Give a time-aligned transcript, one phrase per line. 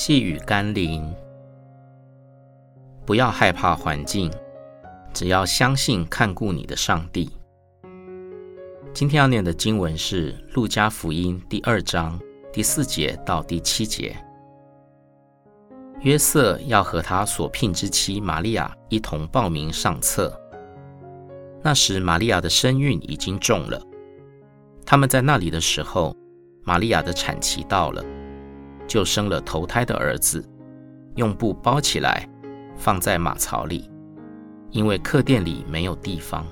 [0.00, 1.12] 细雨甘霖，
[3.04, 4.30] 不要害怕环境，
[5.12, 7.28] 只要相信看顾你的上帝。
[8.94, 12.16] 今天要念的经文是《路加福音》第二章
[12.52, 14.16] 第四节到第七节。
[16.02, 20.32] 约瑟要和他所聘之妻玛利亚一同报名上册。
[21.60, 23.82] 那时，玛利亚的身孕已经重了。
[24.86, 26.14] 他们在那里的时候，
[26.62, 28.04] 玛利亚的产期到了。
[28.88, 30.44] 就生了头胎的儿子，
[31.14, 32.28] 用布包起来，
[32.76, 33.88] 放在马槽里，
[34.70, 36.44] 因为客店里没有地方。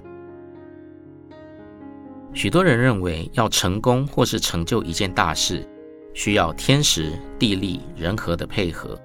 [2.32, 5.66] 许多人认为，要成功或是成就一件大事，
[6.12, 8.96] 需要天时、地利、人和的配合。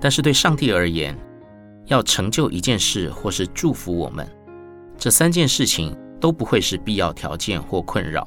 [0.00, 1.14] 但是对上帝而言，
[1.84, 4.26] 要成就一件事或是祝福我们，
[4.96, 8.26] 这三件事情都不会是必要条件或困扰。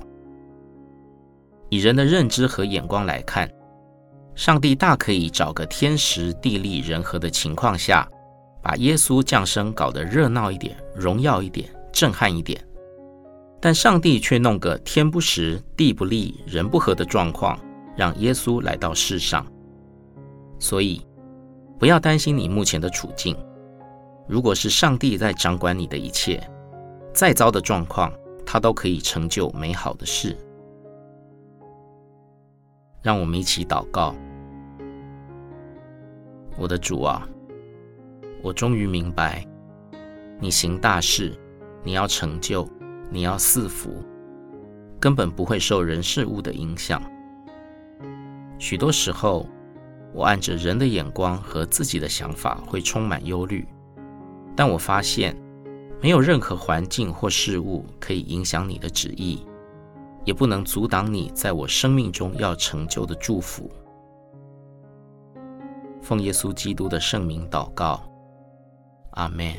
[1.69, 3.49] 以人的认知和眼光来看，
[4.37, 8.07] 上帝大可以找个天时地利人和的情况下，
[8.61, 12.63] 把耶稣降生搞得热闹一点、荣耀一点、震撼一点。
[13.59, 17.59] 但上帝却弄个天不时、地不利、人不和的状况，
[17.97, 19.43] 让耶稣来到世上。
[20.59, 21.01] 所以，
[21.79, 23.35] 不要担心你目前的处境。
[24.27, 26.47] 如果是上帝在掌管你的一切，
[27.11, 28.13] 再糟的状况，
[28.45, 30.37] 他都可以成就美好的事。
[33.07, 34.13] 让我们一起祷告。
[36.57, 37.25] 我的主啊，
[38.41, 39.47] 我终于明白，
[40.41, 41.33] 你行大事，
[41.85, 42.67] 你要成就，
[43.09, 44.03] 你要赐福，
[44.99, 47.01] 根本不会受人事物的影响。
[48.59, 49.47] 许多时候，
[50.13, 53.65] 我按着人的眼光和自己的想法会充满忧虑，
[54.53, 55.33] 但我发现，
[56.01, 59.45] 没有任何环境或事物可以影响你的旨意，
[60.27, 63.71] 也不能阻挡你在我生命中要成就的祝福。
[66.01, 68.03] 奉耶稣基督的圣名祷告，
[69.11, 69.53] 阿门。